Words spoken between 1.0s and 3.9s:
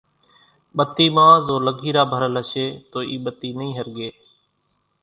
مان زو لگيرا ڀرل ھشي تو اِي ٻتي نئي